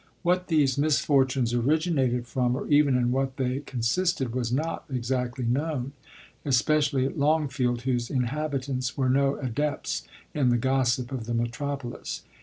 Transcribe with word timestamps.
What 0.23 0.47
these 0.47 0.79
misfortunes 0.79 1.53
originated 1.53 2.25
from, 2.25 2.55
or 2.55 2.65
even 2.67 2.97
in 2.97 3.11
what 3.11 3.37
they 3.37 3.59
consisted, 3.59 4.33
was 4.33 4.51
not 4.51 4.83
exactly 4.89 5.45
known; 5.45 5.91
especially 6.43 7.05
at 7.05 7.19
Longfield, 7.19 7.81
whose 7.83 8.09
inhabitants 8.09 8.97
were 8.97 9.09
no 9.09 9.35
adepts 9.37 10.07
in 10.33 10.49
the 10.49 10.57
gossip 10.57 11.11
of 11.11 11.27
the 11.27 11.35
metropolis. 11.35 12.23